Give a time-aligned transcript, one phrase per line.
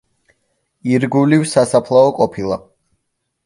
[0.93, 2.61] ირგვლივ სასაფლაო ყოფილა.